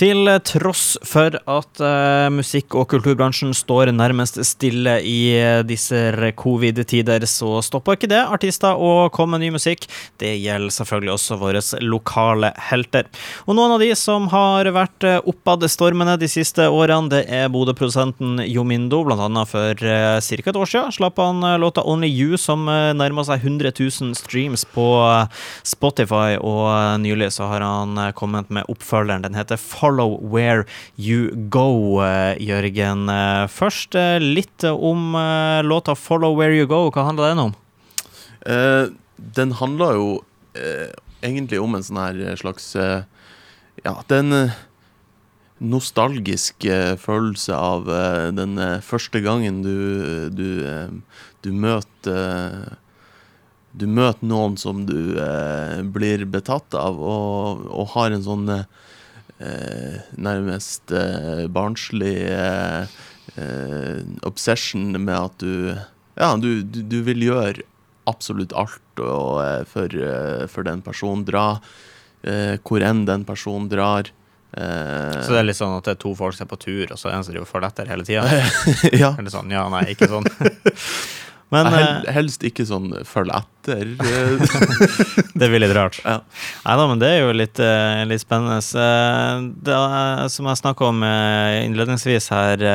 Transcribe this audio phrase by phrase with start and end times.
[0.00, 5.98] Til tross for at uh, musikk- og kulturbransjen står nærmest stille i uh, disse
[6.40, 9.84] covid-tider, så stopper ikke det artister å komme med ny musikk.
[10.16, 13.10] Det gjelder selvfølgelig også våre lokale helter.
[13.44, 18.40] Og noen av de som har vært uh, oppadstormende de siste årene, det er Bodø-produsenten
[18.48, 19.02] Jomindo.
[19.04, 20.16] Blant annet for ca.
[20.24, 24.88] et år siden slapp han låta Only You, som nærma seg 100 000 streams på
[25.60, 26.72] Spotify, og
[27.04, 29.28] nylig så har han kommet med oppfølgeren.
[29.28, 29.60] Den heter
[29.90, 30.66] Follow Where
[30.96, 33.08] You Go, eh, Jørgen.
[33.10, 35.16] Eh, først eh, litt om
[35.66, 36.90] låta Follow Where You Go.
[36.94, 37.54] Hva handler den om?
[38.46, 40.10] Uh, den handler jo
[40.56, 40.92] uh,
[41.26, 43.02] egentlig om en sånn her slags uh,
[43.82, 44.52] Ja, det er en
[45.60, 46.64] nostalgisk
[47.02, 47.88] følelse av
[48.32, 50.46] den første gangen du, du,
[51.44, 52.78] du møter
[53.72, 58.64] du møter noen som du eh, blir betatt av, og, og har en sånn eh,
[60.20, 62.92] nærmest eh, barnslig eh,
[63.36, 65.74] eh, obsession med at du
[66.20, 67.64] Ja, du, du, du vil gjøre
[68.10, 70.00] absolutt alt og, eh, for,
[70.52, 71.24] for, den personen.
[71.28, 71.60] Dra
[72.20, 74.10] hvor enn den personen drar.
[74.52, 76.98] så det er litt sånn at det er to folk som er på tur, og
[77.00, 78.26] så er en som driver og følger etter hele tida?
[79.02, 79.14] ja.
[79.16, 80.28] Eller sånn, ja, nei, ikke sånn.
[81.50, 83.88] Men, hel, eh, helst ikke sånn følg etter.
[85.40, 85.98] det blir litt rart.
[86.04, 86.20] Ja.
[86.62, 88.60] Nei da, men det er jo litt, eh, litt spennende.
[89.66, 89.80] Det,
[90.30, 92.66] som jeg snakka om eh, innledningsvis her,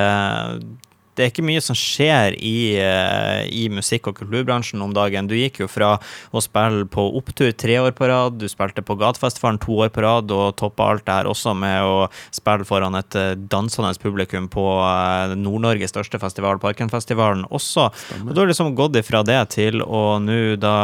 [1.15, 5.29] det er ikke mye som skjer i, uh, i, musikk- og kulturbransjen om dagen.
[5.29, 5.95] Du gikk jo fra
[6.31, 10.03] å spille på Opptur tre år på rad, du spilte på Gatefestivalen to år på
[10.05, 14.49] rad, og toppa alt det her også med å spille foran et uh, dansende publikum
[14.51, 17.89] på uh, Nord-Norges største festival, Parkenfestivalen, også.
[17.95, 18.31] Stemmer.
[18.31, 20.75] Og du har liksom gått ifra det til å nå da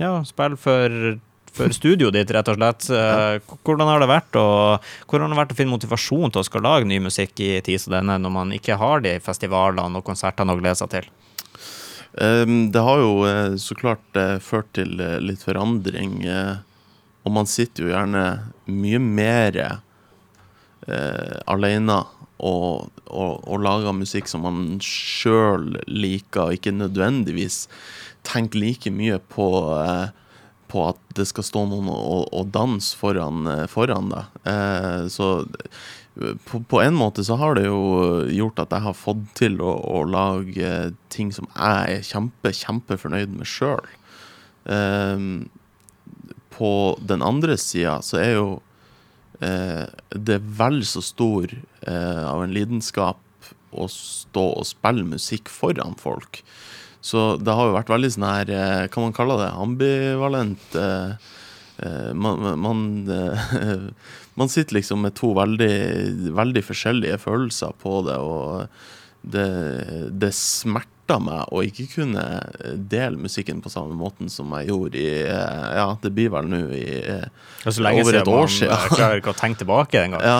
[0.00, 1.20] ja, spille for
[1.56, 2.88] for studioet ditt, rett og slett.
[2.96, 4.46] Eh, hvordan har det vært å,
[5.08, 7.82] hvordan har det vært å finne motivasjon til å skal lage ny musikk i tid
[7.82, 11.10] som denne, når man ikke har de festivalene og konsertene å glede seg til?
[12.12, 16.22] Um, det har jo eh, så klart uh, ført til litt forandring.
[17.22, 18.24] Og man sitter jo gjerne
[18.66, 22.00] mye mer uh, alene
[22.42, 27.68] og, og, og, lager musikk som man sjøl liker, og ikke nødvendigvis
[28.26, 30.10] tenker like mye på uh,
[30.72, 34.38] på at det skal stå noen og, og danse foran, eh, foran deg.
[34.48, 35.28] Eh, så
[36.48, 39.72] på, på, en måte så har det jo gjort at jeg har fått til å,
[39.72, 43.84] å lage ting som jeg er kjempe, kjempefornøyd med sjøl.
[44.68, 45.28] Eh,
[46.52, 48.48] på den andre sida så er jo
[49.40, 53.20] eh, det vel så stor eh, av en lidenskap
[53.72, 56.42] å stå og spille musikk foran folk.
[57.02, 58.50] Så det har jo vært veldig sånn her
[58.92, 59.50] kan Hva man kaller det?
[59.64, 60.76] Ambivalent.
[60.78, 61.32] Eh,
[61.82, 62.86] eh, man, man,
[64.38, 65.74] man, sitter liksom med to veldig,
[66.38, 69.48] veldig forskjellige følelser på det, og det,
[70.14, 72.22] det smerter meg å ikke kunne
[72.78, 76.86] dele musikken på samme måten som jeg gjorde i Ja, det blir vel nå i
[76.86, 77.26] over et
[77.66, 77.74] år siden.
[77.74, 80.22] Så lenge siden man klarer ikke å tenke tilbake engang.
[80.32, 80.38] Ja.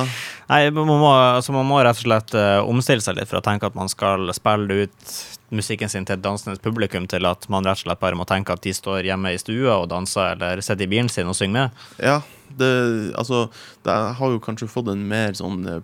[0.52, 2.34] Nei, man må, altså man må rett og slett
[2.68, 5.14] omstille seg litt for å tenke at man skal spille ut
[5.52, 8.54] musikken sin til et dansende publikum til at man rett og slett bare må tenke
[8.54, 11.56] at de står hjemme i stua og danser, eller sitter i bilen sin og synger
[11.58, 11.82] med?
[12.02, 12.20] Ja,
[12.58, 12.70] det,
[13.18, 13.46] altså
[13.84, 15.80] Det har jo kanskje fått en mer sånn uh,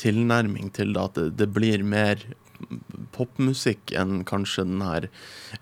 [0.00, 2.22] tilnærming til det, at det, det blir mer
[3.16, 5.08] popmusikk enn kanskje den her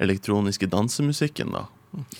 [0.02, 1.66] elektroniske dansemusikken, da.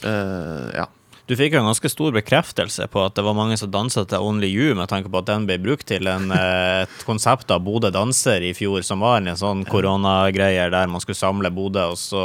[0.04, 0.86] Uh, ja.
[1.28, 4.24] Du fikk jo en ganske stor bekreftelse på at det var mange som dansa til
[4.24, 7.60] Only You, med tanke på at den ble brukt til en, eh, et konsept av
[7.66, 12.00] Bodø danser i fjor, som var en sånn koronagreier der man skulle samle Bodø, og
[12.00, 12.22] så,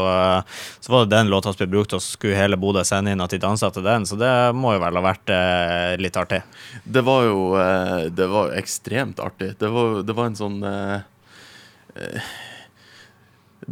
[0.79, 3.25] så, var det den låta som ble brukt, og så skulle hele Bodø sende inn
[3.25, 6.39] at de dansa til den, så det må jo vel ha vært eh, litt artig?
[6.87, 9.51] Det var jo eh, det var ekstremt artig.
[9.59, 10.99] Det var, det var en sånn eh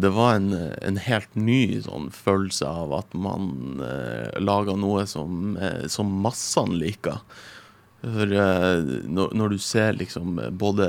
[0.01, 0.51] det var en,
[0.81, 6.79] en, helt ny sånn følelse av at man eh, laga noe som, eh, som massene
[6.81, 7.19] liker.
[8.01, 10.87] For eh, når, når, du ser liksom både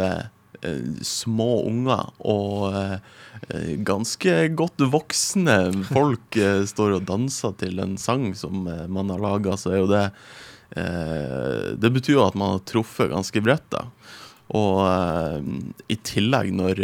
[0.62, 5.58] eh, små unger og eh, ganske godt voksne
[5.90, 9.92] folk eh, står og danser til en sang som man har laga, så er jo
[9.92, 10.06] det
[10.72, 13.82] Det betyr jo at man har truffet ganske bredt, da.
[14.56, 14.78] Og
[15.92, 16.80] i tillegg når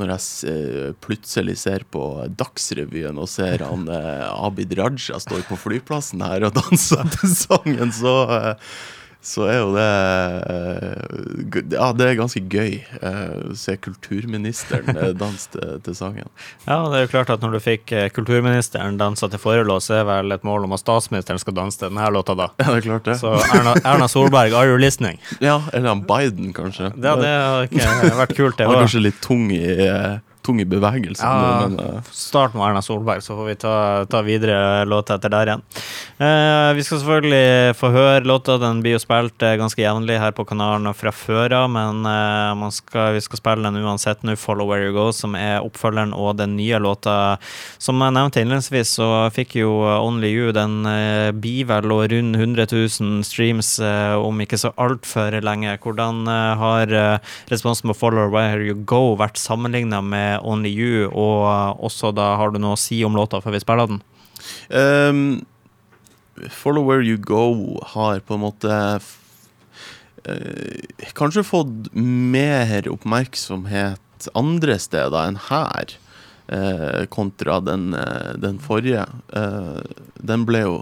[0.00, 2.02] når jeg eh, plutselig ser på
[2.34, 7.94] Dagsrevyen og ser han eh, Abid Raja står på flyplassen her og danser til sangen,
[7.94, 8.74] så, eh,
[9.24, 9.84] så er jo det
[10.52, 16.28] eh, Ja, det er ganske gøy eh, å se kulturministeren eh, danse til, til, sangen.
[16.66, 20.36] Ja, det er jo klart at når du fikk kulturministeren dansa til forelås, er vel
[20.36, 22.50] et mål om at statsministeren skal danse til denne låta, da.
[22.60, 23.16] Ja, det er klart det.
[23.22, 25.20] Så Erna, Erna Solberg, are you listening?
[25.40, 26.92] Ja, eller han Biden, kanskje.
[26.92, 28.74] Ja, det har ikke vært kult, det òg.
[28.74, 29.64] Han er kanskje litt tung i
[30.44, 31.24] tung i bevegelsen.
[31.24, 32.02] Ja, men, uh...
[32.12, 33.74] Start med Erna Solberg, så får vi ta,
[34.10, 35.62] ta videre låta etter der igjen.
[36.20, 38.58] Uh, vi skal selvfølgelig få høre låta.
[38.60, 42.04] Den blir jo spilt uh, ganske jevnlig her på kanalen fra før av, men
[42.74, 46.36] skal, vi skal spille den uansett nå, 'Follow Where You Go', som er oppfølgeren og
[46.38, 47.38] den nye låta.
[47.78, 50.82] Som jeg nevnte innledningsvis, så fikk jo 'Only You' den
[51.40, 55.78] blir vel og rundt 100 000 streams om ikke så altfor lenge.
[55.80, 57.20] Hvordan har
[57.50, 62.50] responsen på 'Follow Where You Go' vært sammenligna med 'Only You', og også da har
[62.50, 64.00] du noe å si om låta før vi spiller den?
[64.70, 65.46] Um,
[66.50, 69.00] 'Follow Where You Go' har på en måte
[70.28, 70.78] uh,
[71.14, 75.94] kanskje fått mer oppmerksomhet andre steder enn her,
[76.48, 79.06] uh, kontra den, uh, den forrige.
[80.24, 80.76] den ble jo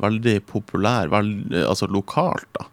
[0.00, 2.64] veldig populær, veld, altså lokalt, da.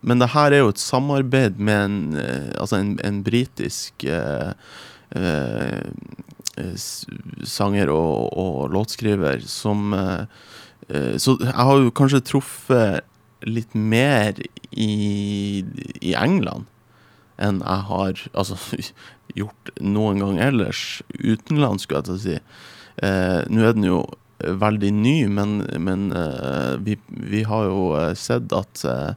[0.00, 4.52] Men det her er jo et samarbeid med en, uh, altså en, en britisk uh,
[7.44, 9.90] sanger og, og, låtskriver som
[11.18, 13.02] Så jeg har jo kanskje truffet
[13.42, 14.38] litt mer
[14.70, 15.64] i,
[15.98, 16.68] i England
[17.42, 18.58] enn jeg har altså,
[19.40, 22.38] gjort noen gang ellers utenlands, skulle jeg til å si.
[23.50, 24.04] Nå er den jo
[24.40, 29.12] veldig ny, men, men uh, vi, vi, har jo eh, sett at uh,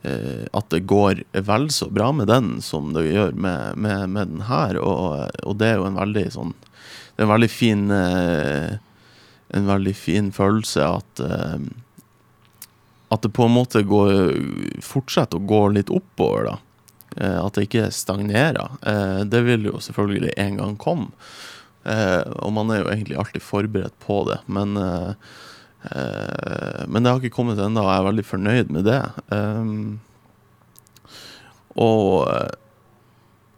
[0.00, 4.44] at det går vel så bra med den som det gjør med, med, med den
[4.48, 4.78] her.
[4.80, 8.78] Og, og, det er jo en veldig sånn Det er en veldig fin uh,
[9.52, 11.22] En veldig fin følelse at
[13.10, 16.56] At det på en måte går fortsetter å gå litt oppover, da.
[17.42, 18.78] At det ikke stagnerer.
[19.26, 21.10] Det vil jo selvfølgelig en gang komme.
[21.88, 24.40] Eh, og man er jo egentlig alltid forberedt på det.
[24.46, 25.14] Men, eh, eh
[25.80, 29.00] men det har ikke kommet ennå, og jeg er veldig fornøyd med det.
[29.32, 30.00] Um,
[31.80, 32.50] og eh,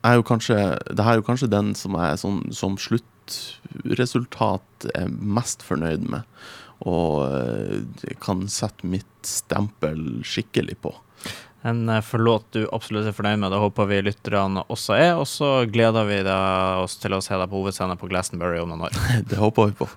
[0.07, 0.59] er jo kanskje,
[0.91, 6.23] det her er jo kanskje den som jeg sånn, som sluttresultat er mest fornøyd med.
[6.83, 7.29] Og
[8.23, 10.95] kan sette mitt stempel skikkelig på.
[11.63, 13.53] En eh, forlåt du absolutt er fornøyd med.
[13.55, 15.13] Det håper vi lytterne også er.
[15.15, 18.89] Og så gleder vi oss til å se deg på hovedscenen på Glastonbury om noen
[18.89, 18.99] år.
[19.31, 19.91] det håper vi på.